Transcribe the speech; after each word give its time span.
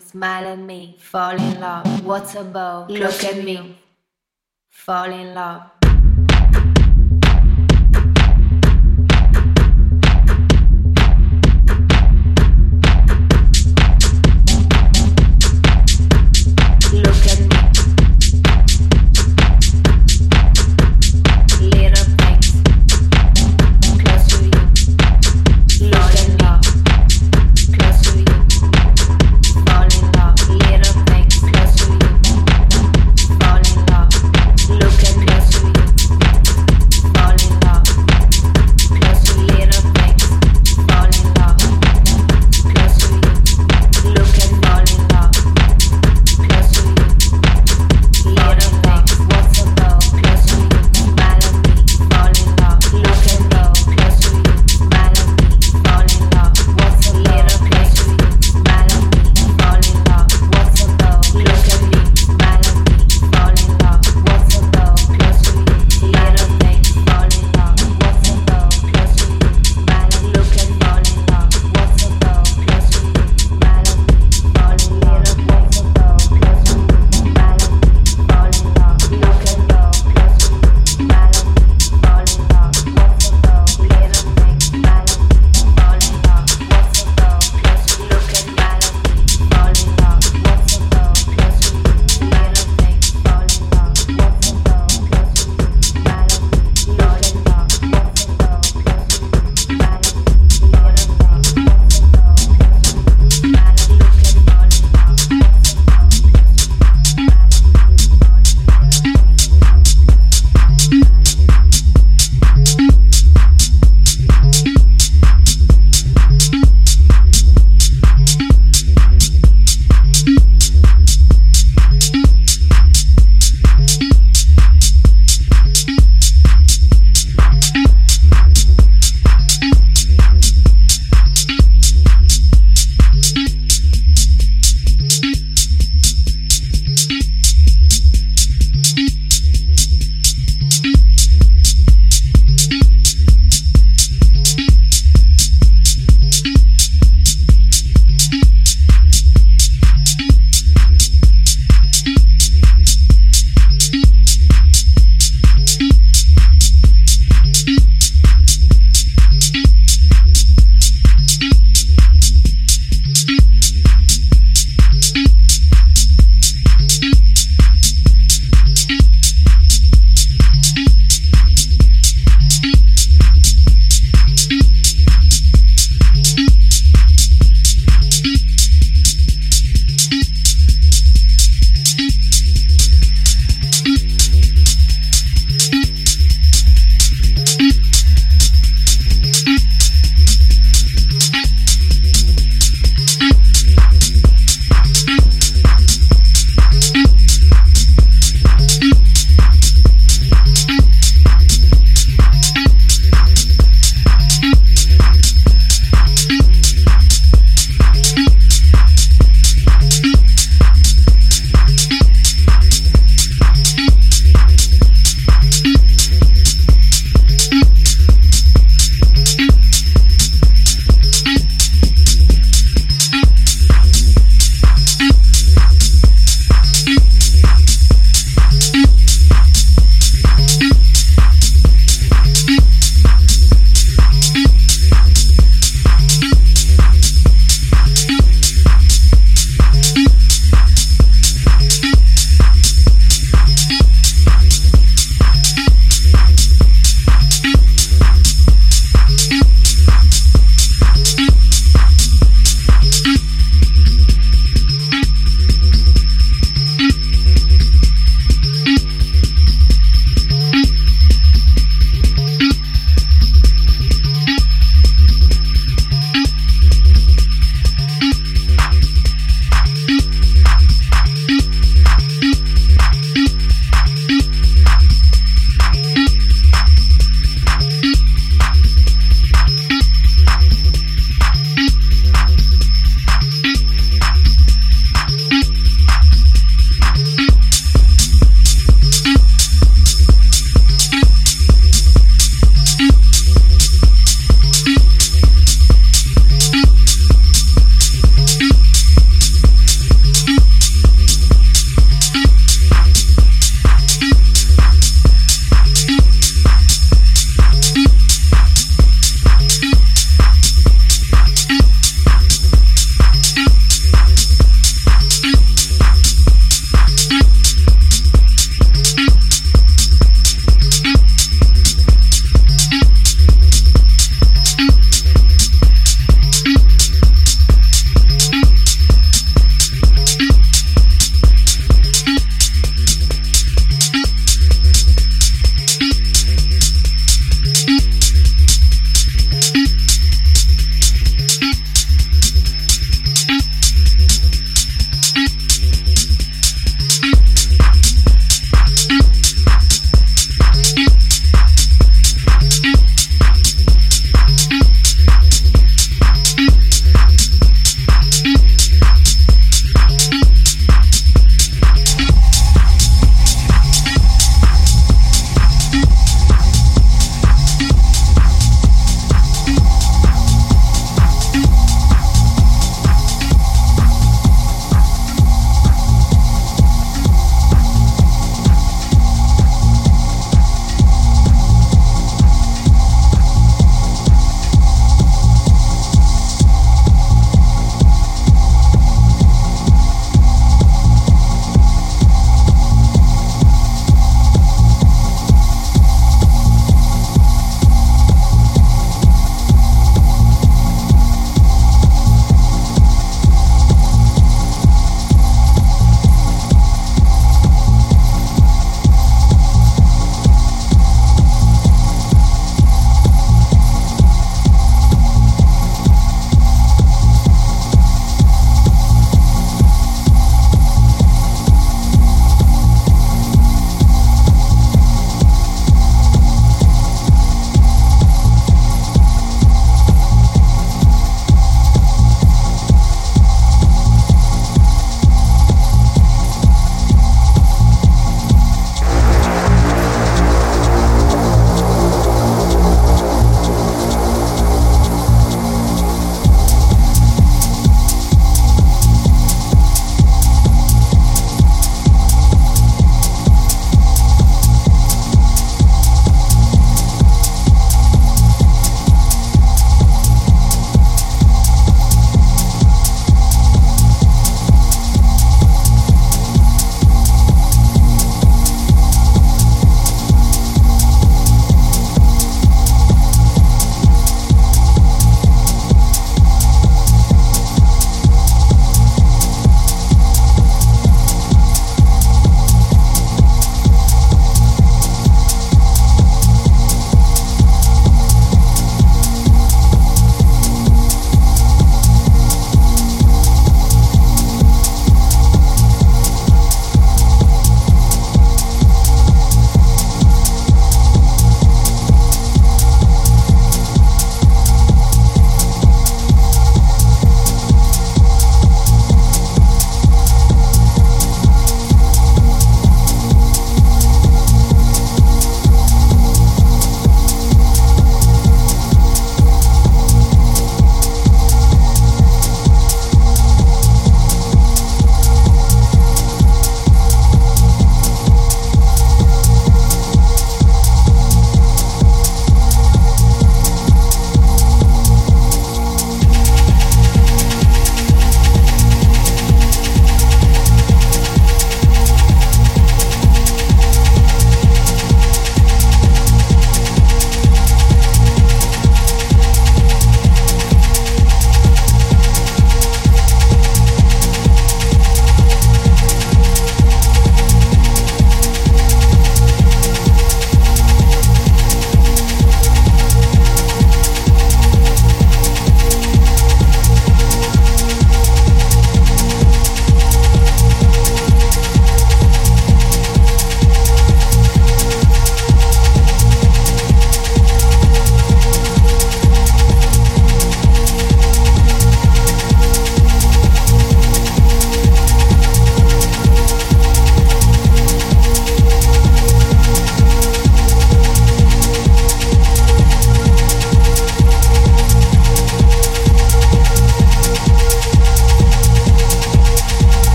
smile 0.00 0.46
at 0.48 0.58
me, 0.58 0.96
fall 0.98 1.36
in 1.36 1.60
love. 1.60 2.04
What's 2.04 2.34
above? 2.34 2.90
Look 2.90 3.24
at 3.24 3.44
me, 3.44 3.78
fall 4.70 5.10
in 5.10 5.34
love. 5.34 5.83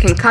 Can 0.00 0.16
cut 0.16 0.29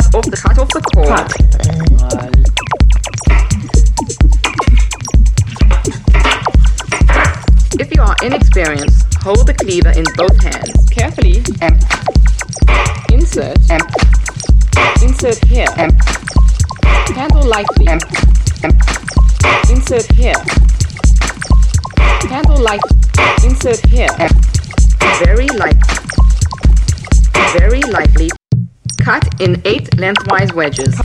wedges. 30.59 30.98